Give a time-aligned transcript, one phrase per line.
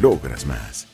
[0.00, 0.93] logras más.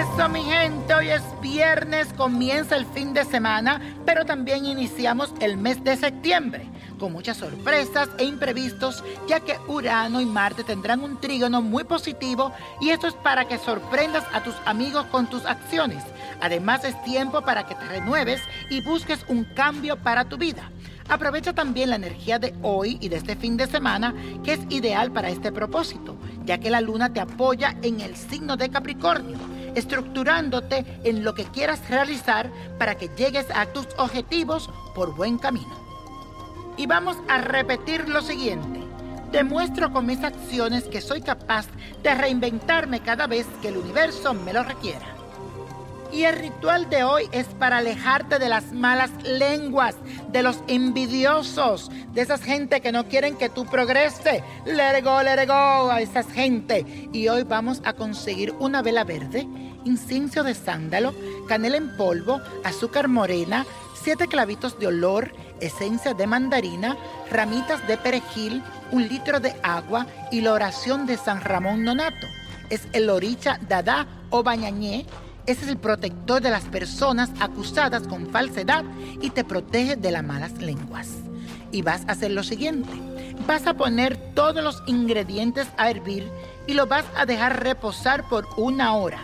[0.00, 5.56] Eso, mi gente, hoy es viernes, comienza el fin de semana, pero también iniciamos el
[5.56, 6.66] mes de septiembre,
[6.98, 12.52] con muchas sorpresas e imprevistos, ya que Urano y Marte tendrán un trígono muy positivo
[12.80, 16.02] y esto es para que sorprendas a tus amigos con tus acciones.
[16.42, 20.70] Además es tiempo para que te renueves y busques un cambio para tu vida.
[21.08, 24.14] Aprovecha también la energía de hoy y de este fin de semana,
[24.44, 28.56] que es ideal para este propósito, ya que la luna te apoya en el signo
[28.56, 29.38] de Capricornio,
[29.76, 35.86] estructurándote en lo que quieras realizar para que llegues a tus objetivos por buen camino.
[36.76, 38.80] Y vamos a repetir lo siguiente.
[39.30, 41.66] Demuestro con mis acciones que soy capaz
[42.02, 45.15] de reinventarme cada vez que el universo me lo requiera.
[46.16, 49.96] Y el ritual de hoy es para alejarte de las malas lenguas,
[50.32, 54.42] de los envidiosos, de esas gente que no quieren que tú progrese.
[54.64, 56.86] Let it go, let go a esas gente.
[57.12, 59.46] Y hoy vamos a conseguir una vela verde,
[59.84, 61.14] incienso de sándalo,
[61.48, 63.66] canela en polvo, azúcar morena,
[64.02, 66.96] siete clavitos de olor, esencia de mandarina,
[67.30, 72.26] ramitas de perejil, un litro de agua y la oración de San Ramón Nonato.
[72.70, 75.04] Es el oricha dada o bañañé
[75.46, 78.84] ese es el protector de las personas acusadas con falsedad
[79.20, 81.08] y te protege de las malas lenguas.
[81.70, 82.90] Y vas a hacer lo siguiente.
[83.46, 86.28] Vas a poner todos los ingredientes a hervir
[86.66, 89.20] y lo vas a dejar reposar por una hora.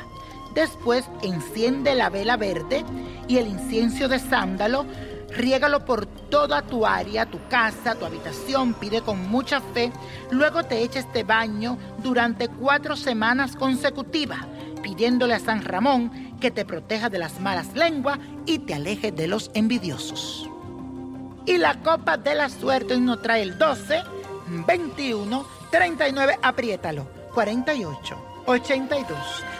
[0.54, 2.84] Después enciende la vela verde
[3.26, 4.86] y el incienso de sándalo.
[5.30, 8.74] Riégalo por toda tu área, tu casa, tu habitación.
[8.74, 9.90] Pide con mucha fe.
[10.30, 14.46] Luego te echa este baño durante cuatro semanas consecutivas
[14.92, 19.26] pidiéndole a San Ramón que te proteja de las malas lenguas y te aleje de
[19.26, 20.50] los envidiosos.
[21.46, 24.02] Y la copa de la suerte nos trae el 12,
[24.66, 29.18] 21, 39, apriétalo, 48, 82,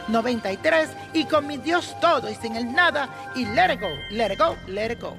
[0.09, 4.55] 93 y con mi Dios todo y sin el nada y let go, let go,
[4.67, 5.17] let go.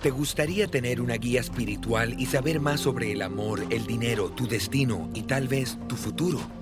[0.00, 4.46] ¿Te gustaría tener una guía espiritual y saber más sobre el amor, el dinero, tu
[4.46, 6.61] destino y tal vez tu futuro?